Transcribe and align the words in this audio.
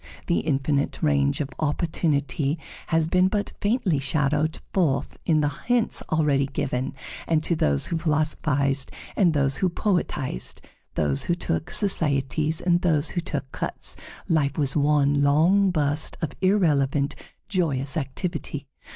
The 0.25 0.39
infinite 0.39 1.03
range 1.03 1.41
of 1.41 1.51
opportunity 1.59 2.57
has 2.87 3.07
been 3.07 3.27
but 3.27 3.53
faintly 3.61 3.99
shadowed 3.99 4.57
forth 4.73 5.19
in 5.27 5.41
the 5.41 5.49
hints 5.67 6.01
already 6.11 6.47
given; 6.47 6.95
and 7.27 7.43
to 7.43 7.55
those 7.55 7.85
who 7.85 7.99
philosophized 7.99 8.91
and 9.15 9.33
those 9.35 9.57
who 9.57 9.69
poetized, 9.69 10.59
those 10.95 11.25
who 11.25 11.35
took 11.35 11.69
societies 11.69 12.59
and 12.61 12.81
those 12.81 13.09
who 13.09 13.21
took 13.21 13.51
cuts, 13.51 13.95
life 14.27 14.57
was 14.57 14.75
one 14.75 15.21
long 15.21 15.69
burst 15.69 16.17
of 16.19 16.31
irrelevant, 16.41 17.13
joyous 17.47 17.95
activity. 17.95 18.65